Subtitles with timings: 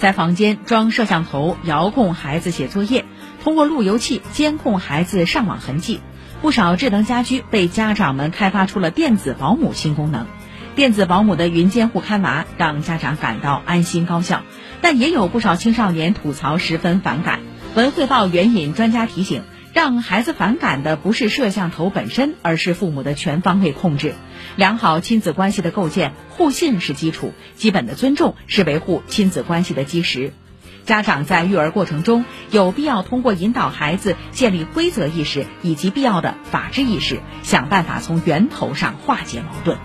[0.00, 3.04] 在房间装摄像头遥控孩子写作业，
[3.44, 6.00] 通过路由器监控孩子上网痕迹。
[6.40, 10.26] 不少智能家居被家长们开发出了电子保姆新功能。
[10.74, 14.40] 电子保姆的云监护看娃，让家长感到安心高效，
[14.80, 17.40] 但也有不少青少年吐槽十分反感。
[17.74, 19.42] 文汇报援引专家提醒，
[19.72, 24.14] 让孩子反感的不是摄像头本身，而是父母的全方位控制。
[24.56, 30.32] 良好亲子关系的构建，互信是基础，基本的尊重是维护亲子关系的基石。
[30.84, 39.78] 家长在育儿过程中，有必要通过引导孩子建立规则意识以及必要的法治意识，想办法从源头上化解矛盾。